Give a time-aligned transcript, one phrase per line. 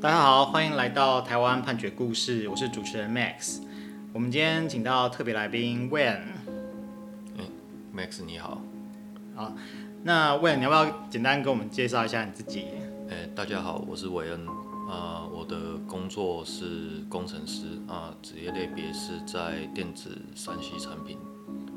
[0.00, 3.60] 大家好，欢迎来到台湾判决故事，我是主持人 Max。
[4.12, 6.20] 我们今天请到特别来宾 Wen。
[7.36, 7.44] 嗯
[7.92, 8.60] ，Max 你好。
[9.34, 9.52] 好，
[10.04, 12.66] 那 Wen 你要不要简单跟我们介绍一下你自己？
[13.10, 14.46] 哎，大家好，我是韦恩。
[14.46, 21.18] 啊、呃，我的工作是工程师啊，职、呃、业类别是在电子三 C 产品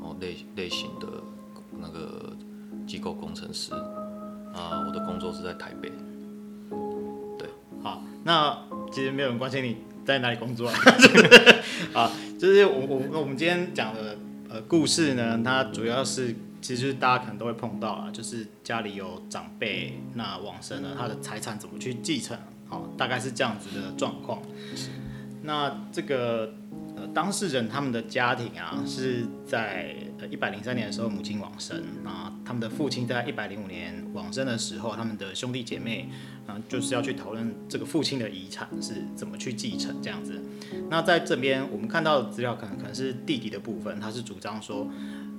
[0.00, 1.08] 哦类类型的
[1.76, 2.36] 那个
[2.86, 3.74] 机构工程师
[4.54, 5.90] 啊、呃，我的工作是在台北。
[7.36, 7.48] 对，
[7.82, 8.56] 好，那
[8.92, 10.74] 其实没有人关心你在哪里工作啊，
[11.94, 14.16] 啊，就是我我我们今天讲的
[14.48, 22.36] 呃故事呢，它主要是其实大家可能都会碰到啊，就是家里有长辈那往生了，他的财产怎么去继承？
[22.68, 24.40] 哦，大概是这样子的状况。
[25.42, 26.54] 那这个
[26.96, 36.08] 呃当事人他们的家庭啊，是在呃一百零三年的时候母亲往生啊，他们的父亲在一百零五年往生的时候，他们的兄弟姐妹
[36.46, 40.40] 啊就是要去讨论这个父亲的遗产是怎么去继承这样子。
[40.88, 44.88] 那在这边我们看到的资料可能可能是弟弟的部分，他是主张说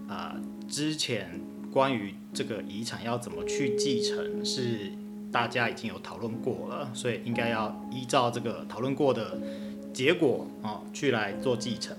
[0.07, 0.35] 啊
[0.67, 1.39] 之前
[1.71, 4.91] 关于这个遗产要怎么去继承是。
[5.33, 9.35] 大家已经有讨论过了，所以应该要依照这个讨论过的
[9.93, 11.95] 结果啊，去来做继承。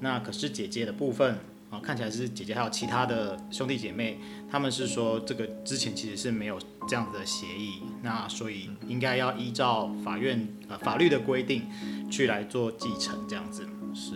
[0.00, 1.38] 那可是姐姐的部分
[1.70, 4.18] 啊，看起来是姐姐还有其他的兄弟姐妹，
[4.50, 11.62] 他们是说这个之前其实是没有这样子的协议，那所以应该要依照法院呃法律的规定
[12.10, 13.66] 去来做继承这样子。
[13.92, 14.14] 是。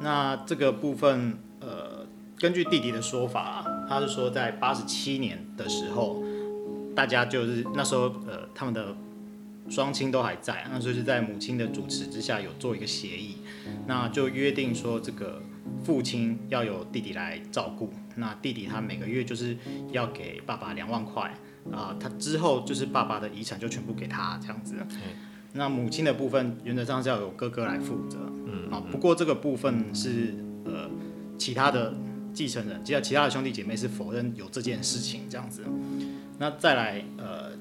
[0.00, 2.06] 那这个部分呃，
[2.38, 6.22] 根据弟弟的说法，他是说在八十七年的时候。
[6.96, 8.96] 大家就是那时候，呃，他们的
[9.68, 13.36] 双亲都还在，那所以是在母亲的主持之下有做一个协议，
[13.86, 15.42] 那就约定说这个
[15.84, 19.56] 父亲要有弟弟来照顾，那弟弟他每个月就是
[19.90, 21.34] 要给爸爸两万块，
[21.72, 24.76] 啊，他之后就是爸爸的遗产就全部给他这样子，
[25.52, 30.88] 那母亲的部分原则上是要由哥哥来负责，嗯，啊，不过这个部分是呃
[31.38, 31.94] 其他的
[32.32, 35.64] 继承人，其他其他的兄弟姐妹是否认有这件事情这样子。
[36.38, 37.52] 那再来，呃，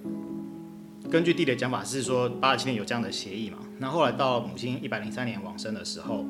[1.10, 3.60] 根据弟弟的讲法是说，八十七年有这样的协议嘛？
[3.80, 6.26] 那后来到母亲一百零三年往生的时候，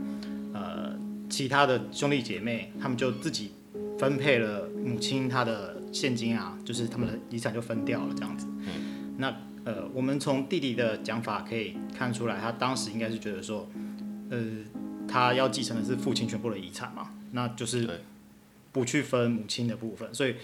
[0.54, 0.94] 呃，
[1.30, 3.52] 其他的兄弟姐妹他们就自己
[3.98, 8.48] 分配了母亲她的现金啊，就是他们的遗产就分掉了这样子。
[8.60, 9.16] 嗯。
[9.18, 13.68] 那呃，我们从弟弟的讲法可以看出来，他当时应该是觉得说，
[14.30, 14.40] 呃，
[15.08, 18.02] 他要继承的是父亲全部的遗产嘛，那就是
[18.72, 20.36] 不去分母亲的部分，所以。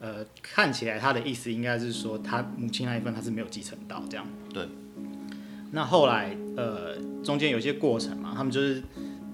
[0.00, 4.26] 呃，看起来他的意思应该是说，他母亲那一份他是没有继承到这样。
[4.52, 4.66] 对。
[5.72, 8.82] 那后来，呃，中间有一些过程嘛，他们就是，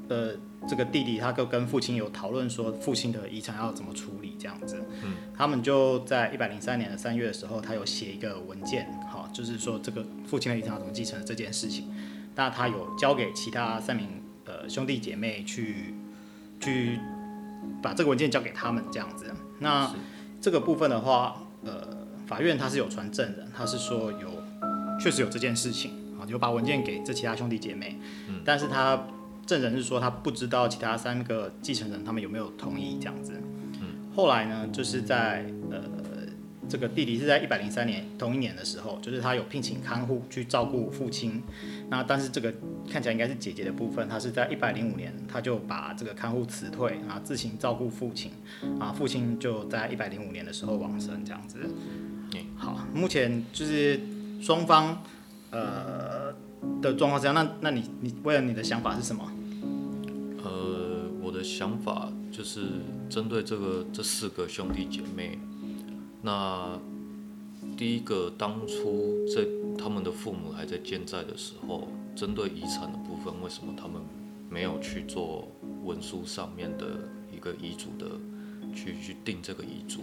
[0.09, 0.35] 呃，
[0.69, 4.85] 这个弟弟他就跟父亲有讨论说，父亲的遗产要怎么处理这样子。
[5.05, 5.15] 嗯。
[5.33, 11.89] 他们就在一百零三年的三月的时候，他有写一个文件，好，就是说这个父亲的遗产要怎么继承这件事情。
[12.35, 14.09] 那他有交给其他三名
[14.45, 15.95] 呃兄弟姐妹去，
[16.61, 16.99] 去
[17.81, 19.33] 把这个文件交给他们这样子。
[19.61, 19.95] 那。
[20.47, 21.73] 这个部分的话，呃，
[22.25, 24.29] 法院他是有传证人，他是说有
[25.01, 25.91] 确实有这件事情
[26.21, 27.99] 啊，就把文件给这其他兄弟姐妹，
[28.29, 29.09] 嗯，但是他
[29.45, 33.33] 证人是说他不知道其他三个继承人他们有没有同意这样子，
[33.81, 35.96] 嗯，后来呢，就是在呃。
[36.69, 41.43] 这个弟弟是在一百零三年同一年的时候，就是他有聘请看护去照顾父亲。
[41.89, 42.53] 那但是这个
[42.91, 48.33] 看起来应该是姐姐的部分，她是在一百零五年，她就把这个看护辞退，啊，自行照顾父亲。
[48.81, 51.59] 啊，父亲就在一百零五年的时候往生，这样子。
[52.57, 54.01] 好，目前就是
[54.41, 55.01] 双方
[55.51, 56.33] 呃
[56.83, 57.35] 的状况这样。
[57.35, 59.31] 那那你你为了你的想法是什么？
[60.43, 62.63] 呃，我的想法就是
[63.09, 65.39] 针对这个这四个兄弟姐妹。
[66.27, 66.77] 那
[67.77, 69.47] 第一个，当初在
[69.79, 74.03] 他们的父母还在健在的时候，针对遗产的部分，为什么他们
[74.51, 75.47] 没有去做
[75.85, 76.85] 文书上面的
[77.33, 78.11] 一个遗嘱的，
[78.75, 80.01] 去去定这个遗嘱？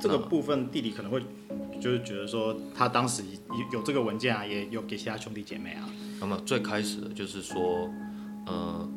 [0.00, 1.22] 这个部分弟弟可能会
[1.80, 3.22] 就是觉得说，他当时
[3.72, 5.88] 有这个文件啊，也有给其他兄弟姐妹啊。
[6.18, 7.88] 那么最开始的就是说，
[8.46, 8.88] 呃。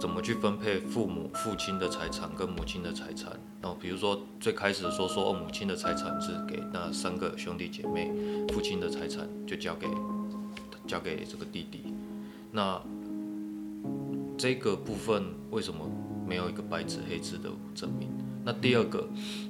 [0.00, 3.32] 怎么去分配父母父亲的财产跟母亲的财产？
[3.60, 8.12] 然后比如说最开始说说哦，母亲的财产是给那三个兄弟姐妹，
[8.52, 9.88] 父亲的财产就交给
[10.86, 11.92] 交给这个弟弟。
[12.52, 12.80] 那
[14.36, 15.90] 这个部分为什么
[16.24, 18.08] 没有一个白纸黑字的证明？
[18.44, 19.08] 那第二个，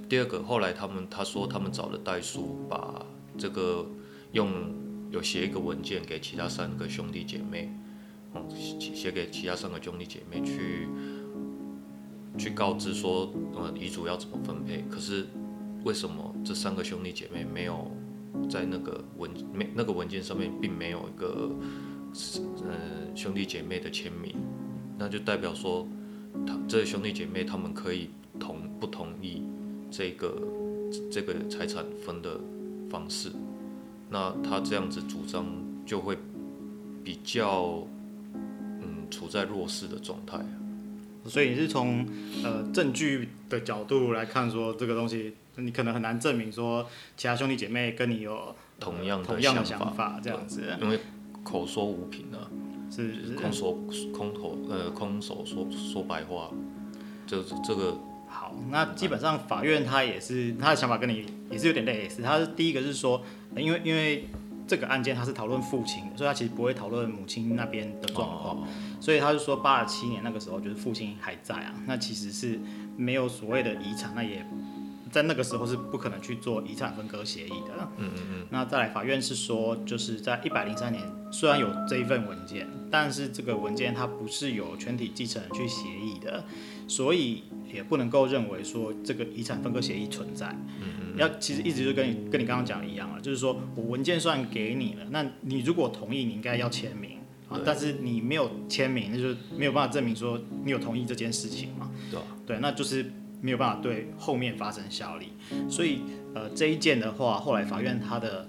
[0.09, 3.05] 第二个后来他们他说他们找了代书，把
[3.37, 3.87] 这个
[4.33, 4.51] 用
[5.11, 7.71] 有写一个文件给其他三个兄弟姐妹。
[8.35, 8.49] 嗯
[8.79, 10.89] 写给其他三个兄弟姐妹去
[12.37, 14.85] 去告知说，呃，遗嘱要怎么分配？
[14.91, 15.27] 可是
[15.85, 17.91] 为什么这三个兄弟姐妹没有
[18.51, 21.51] 在那个文没那个文件上面并没有一个
[22.65, 24.35] 呃兄弟姐妹的签名，
[24.99, 25.87] 那就代表说
[26.47, 29.43] 他这兄弟姐妹他们可以同不同意
[29.91, 30.41] 这个
[31.11, 32.39] 这个财产分的
[32.91, 33.31] 方式，
[34.11, 35.47] 那他这样子主张
[35.87, 36.17] 就会
[37.03, 37.87] 比较
[39.11, 40.39] 处在弱势的状态。
[41.27, 42.07] 所以你是从
[42.43, 50.99] 呃证据的角度来看，说这个东西你可能很难证明说其他兄弟姐妹跟你有同样同样的想法这样子，因为
[51.43, 52.49] 口说无凭啊，
[52.91, 53.73] 是是空说
[54.13, 56.51] 空头呃空手说说白话，
[57.27, 58.55] 就是这个好。
[58.71, 63.23] 那基本上法院他也是他的想法跟你也是有点类似，他是第一个是说，
[63.57, 64.29] 因为因为
[64.69, 68.57] 这个案件他是讨论父亲的，所以他其实不会讨论母亲那边的状况。
[68.59, 68.69] 哦
[69.01, 72.59] 所以他就说，八十七年那个时候，就是父亲还在啊，那其实是
[72.97, 74.45] 没有所谓的遗产，那也
[75.11, 77.89] 在那个时候是不可能去做遗产分割协议的。
[77.97, 78.47] 嗯嗯嗯。
[78.51, 86.45] 那再来，法院是说，就是在一百零三年，虽然有这一份文件，但是这个文件它不是由全体继承人去协议的，
[86.87, 90.49] 所以也不能够认为说这个遗产分割协议存在。
[90.81, 91.17] 嗯嗯。
[91.17, 97.19] 要其实一直就跟你跟你刚刚讲的一样啊，就是说我文件算给你了，那你如果同意，你应该要签名。
[97.49, 101.91] 啊，但是你没有签名，那就没有办法证明说你有同意这件事情嘛。
[102.11, 105.33] 对，对，那就是没有办法对后面发生效力。
[105.69, 106.01] 所以，
[106.35, 108.49] 呃，这一件的话，后来法院他的，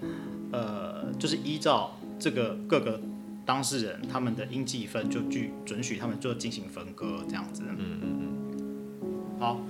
[0.52, 3.00] 呃，就是依照这个各个
[3.46, 7.64] 当事人他们的应计分，就去准许他们就进行分割这样子。
[7.68, 9.40] 嗯嗯嗯。
[9.40, 9.62] 好，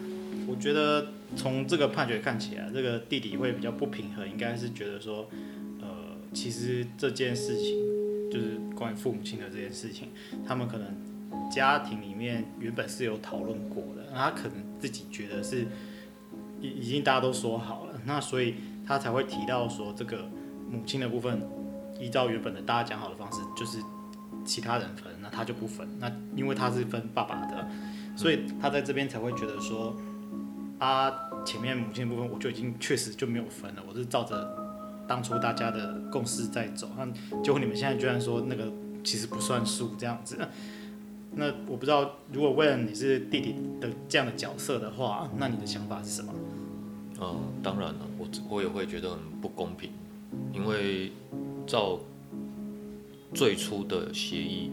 [0.47, 5.29] 我觉得从这个判决看起来，这个弟弟会比较不平衡，应该是觉得说，
[5.81, 5.87] 呃，
[6.33, 7.89] 其实这件事情。
[8.31, 10.09] 就是关于父母亲的这件事情，
[10.45, 10.85] 他们可能
[11.49, 15.67] 家庭里面原本是有讨论过的，他可能自己觉得是
[16.59, 18.55] 已已经大家都说好了，那所以
[18.85, 20.29] 他才会提到说这个
[20.69, 21.41] 母亲的部分，
[21.99, 23.79] 依照原本的大家讲好的方式，就是
[24.45, 27.67] 其他人分，那他就不分，那因为他是分爸爸的，
[28.15, 29.95] 所以他在这边才会觉得说，
[30.77, 31.11] 啊，
[31.45, 34.69] 前面母亲的部分我就已经确实就没有分了，我是照着。
[35.07, 37.03] 当初大家的共识在走，那
[37.41, 38.71] 结果你们现在居然说那个
[39.03, 40.37] 其实不算数这样子，
[41.35, 46.33] 那我不知道，如果问你是弟弟的这样的角色的话，那你的想法是什么？
[47.21, 49.91] 嗯，当然了，我我也会觉得很不公平，
[50.53, 51.11] 因为
[51.67, 51.99] 照
[53.33, 54.71] 最初的协议，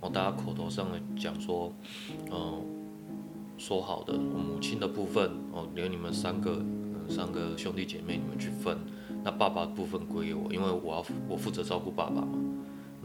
[0.00, 0.86] 我大家口头上
[1.18, 1.72] 讲说，
[2.30, 2.62] 嗯，
[3.58, 6.62] 说好的，我母亲的部分，哦，留你们三个，
[7.08, 8.78] 三个兄弟姐妹你们去分。
[9.24, 12.38] 那爸爸部分归我，因为我要我负责照顾爸爸嘛。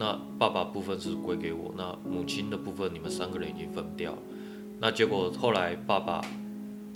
[0.02, 4.18] 那爸爸部分是归给我，那母亲的部分你们三个人已经分掉了。
[4.80, 6.20] 那结果后来爸爸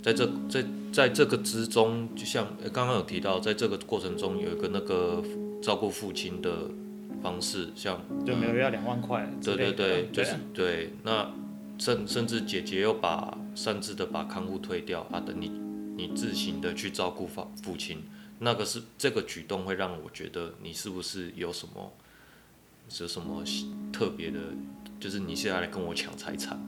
[0.03, 5.23] 在这在在这个之中，就像刚刚有提到，在这个过程中有一个那个
[5.61, 6.69] 照顾父亲的
[7.23, 9.25] 方式，像对，每个月要两万块。
[9.41, 10.91] 对对对，就是对。
[11.03, 11.31] 那
[11.77, 15.49] 甚甚至姐姐又把擅自的把看护退掉啊，等你
[15.95, 18.03] 你自行的去照顾父父亲。
[18.39, 21.93] 那个是这个举动会让我觉得你是不是有什么，
[22.99, 23.43] 有什么
[23.91, 24.39] 特别的，
[24.99, 26.59] 就是你现在来跟我抢财产，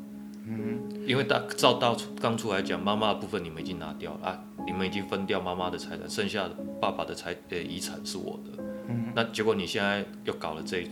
[0.46, 10.88] 嗯，因为大照到刚出来讲，妈妈的部分你们已经拿掉了啊，你们已经分掉妈妈的财产，剩下的爸爸的财呃遗产是我的，嗯，那结果你现在又搞了这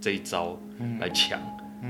[0.00, 0.58] 这一招
[0.98, 1.40] 来抢。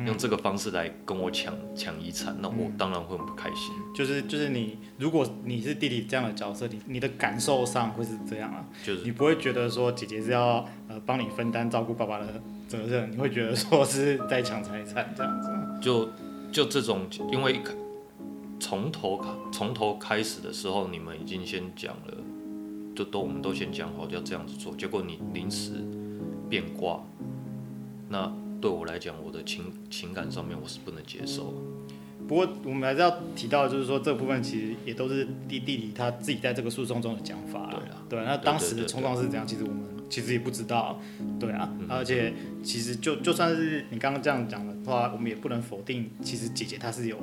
[0.06, 3.74] 用这个方式来跟我抢抢遗产，那我当然会很不开心。
[3.92, 8.64] 就是就是你，如果你是弟弟这样的角色，你你的感受上会是这样啊？
[8.84, 9.02] 就是。
[9.02, 15.50] 你不会觉得说姐姐是要呃帮你分担照顾爸爸的责任，你会觉得说是在抢财产这样子？
[15.80, 16.08] 就
[16.52, 17.60] 就这种，因为
[18.60, 19.20] 从头
[19.52, 22.14] 从头开始的时候，你们已经先讲了，
[22.94, 25.72] 就都我们都先讲好要这样子做，结果你临时
[26.48, 27.00] 变卦，
[28.08, 28.32] 那。
[28.60, 31.54] 对我来讲，我的情情感上面我是不能接受。
[32.28, 37.70] 不过我们还是要提到，就是说这部分其实也都是弟弟弟他自己在这个诉讼中的讲法。
[37.70, 39.46] 对啊，对，那当时的冲撞是怎样？
[39.46, 41.00] 其实我们其实也不知道。
[41.38, 47.16] 对啊，嗯、而且其实就就算是你刚刚这样讲的话，我们也不能否定，其实姐姐她是有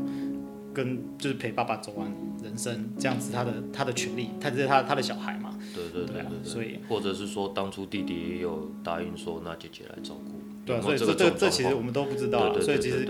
[0.74, 5.54] 跟就是陪爸爸走完人生这样子，她的她的权利，他这是她她的小孩嘛。
[5.76, 10.32] 对对对所以或者是说当初弟弟也有答应说，那姐姐来照顾。
[10.66, 13.08] 对啊，所以这这这其实我们都不知道，所以其实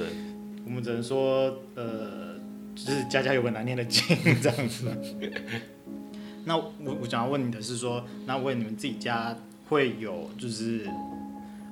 [0.65, 2.35] 我们只能说，呃，
[2.75, 4.85] 就是家家有本难念的经这样子。
[6.45, 9.35] 那我我想要问你的是说，那问你们自己家
[9.69, 10.87] 会有就是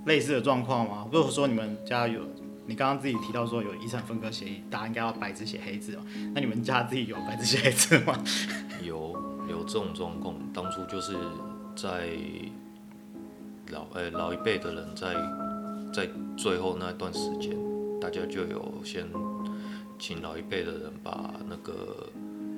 [0.05, 1.07] 类似的状况吗？
[1.11, 2.21] 如果说你们家有，
[2.67, 6.01] 你刚刚自己提到说有遗产分割协议，大家应该要白纸写黑字哦。
[6.33, 8.21] 那你们家自己有白纸写黑字吗？
[8.83, 9.15] 有
[9.49, 11.13] 有这种状况，当初就是
[11.75, 12.09] 在
[13.71, 15.15] 老呃、老一辈的人在
[15.93, 17.55] 在最后那段时间，
[17.99, 19.07] 大家就有先
[19.97, 22.09] 请老一辈的人把那个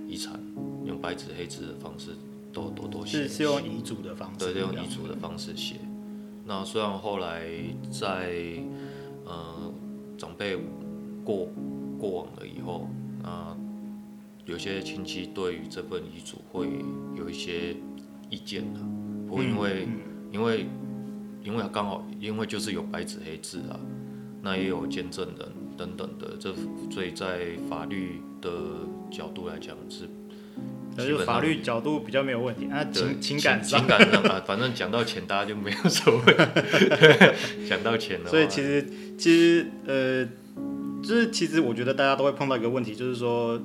[0.08, 0.39] 遗产
[0.84, 2.12] 用白纸黑字的方式
[2.54, 5.75] 都都都写，是是用遗嘱的方式，对，用遗嘱的方式写。
[6.46, 7.46] 那虽然后来
[7.92, 8.34] 在
[9.25, 9.72] 呃
[10.18, 10.58] 长辈
[11.24, 11.50] 过
[12.00, 12.88] 过往了以后，
[13.22, 13.56] 那，
[14.46, 16.68] 有些亲戚对于这份遗嘱会
[17.16, 17.75] 有一些
[18.30, 18.80] 意见的，
[19.27, 20.00] 不过因为、嗯、
[20.32, 20.66] 因为
[21.44, 23.80] 因为刚好因为就是有白纸黑字啊，
[24.42, 26.54] 那也有见证人等等的，这
[26.89, 28.51] 所以在法律的
[29.12, 30.10] 角度来讲是。
[31.06, 36.36] 就法律角度比较没有问题，那情情感上情感上啊，反正讲到钱，大家就没有所谓。
[37.70, 38.88] 讲到钱了，所以其实
[39.18, 40.25] 其实呃，
[41.04, 43.62] 就是其实我觉得大家都会碰到一个问题，就是说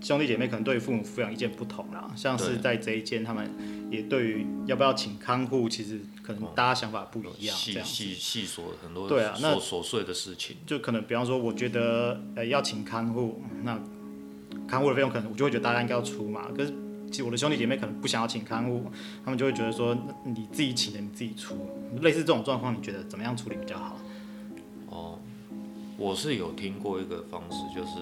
[0.00, 2.10] 兄弟姐妹可能对父母抚养意见不同啦。
[2.16, 3.48] 像是在这一间，他们
[3.90, 7.56] 也对于要不要请看护，其实可能大家想法不一样。
[7.56, 13.78] 细细细说很多对啊，那琐碎的事情，就可能比方说，我觉得呃要请看护那。
[14.74, 16.74] 看护的费用可能我就会觉得大家应该要出嘛，可是
[17.08, 18.90] 其实我的兄弟姐妹可能不想要请看护，
[19.24, 21.54] 他们就会觉得说你自己请的你自己出，
[22.02, 23.96] 类似这种状况，你觉得怎么样处理比较好？
[24.88, 25.18] 哦，
[25.96, 27.98] 我是有听过一个方式，就是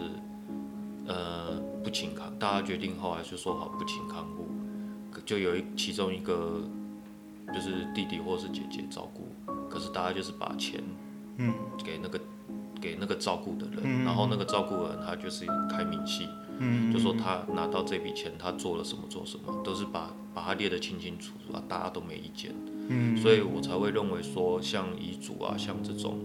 [1.06, 4.46] 呃不请看，大家决定后来就说好不请看护，
[5.26, 6.62] 就有一其中一个
[7.52, 9.28] 就是弟弟或是姐姐照顾，
[9.68, 10.82] 可是大家就是把钱
[11.36, 11.52] 嗯。
[11.84, 12.18] 给那个。
[12.80, 16.26] 给那个照顾的人，嗯、然后那个照顾人他就是开明细，
[16.58, 22.54] 嗯、就说他拿到这笔钱，他做了什么做什么，都是把把他列得清清楚楚啊，大家都没意见，
[22.88, 26.18] 嗯、所以我才会认为说，像遗嘱啊，像这种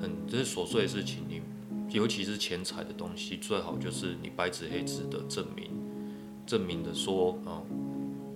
[0.00, 1.42] 很这些琐碎的事情，你
[1.90, 5.70] 尤其是钱财的东西，最好就是你白纸黑字的证明，
[6.46, 7.62] 证明的说，嗯，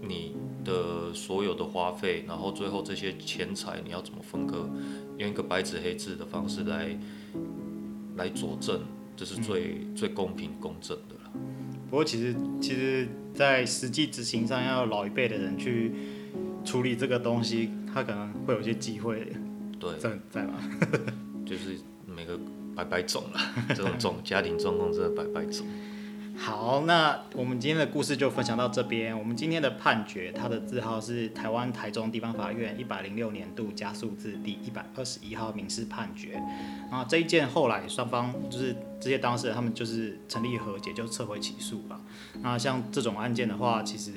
[0.03, 4.69] 你的所有的花费，然后最后这些钱财你要怎么分割，
[5.17, 6.99] 用一个白纸黑字的方式来。
[8.17, 8.81] 来佐证，
[9.17, 11.18] 这是最、嗯、最公平公正的了。
[11.91, 15.93] 不过其实，其实，在实际执行上，要老一辈的人去
[16.65, 19.33] 处理这个东西，他可能会有些机会。
[19.81, 20.55] 对，在在吗？
[21.47, 22.39] 就是每个
[22.75, 25.67] 百百种了，这种种 家庭状况真的百百种。
[26.41, 29.19] 好，那我们今天的故事就分享到这边。
[29.19, 36.41] 我们今天的判决，它的字号是台湾台中地方法院一百零六年度加数字第一百二十一号民事判决。
[36.93, 42.01] 啊，这一件后来双方就是这些当事人，他们就是成立和解，就撤回起诉了。
[42.41, 44.13] 那像这种案件的话，其实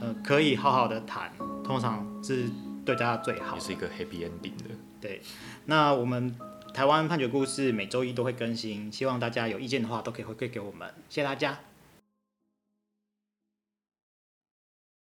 [0.00, 1.30] 呃可以好好的谈，
[1.62, 2.48] 通常是
[2.86, 4.74] 对大家最好，也是一个 happy ending 的。
[4.98, 5.20] 对，
[5.66, 6.34] 那我们。
[6.74, 11.56] 台湾判决故事每周一都会更新，希望大家有意见的话都可以回馈给我们，谢谢大家。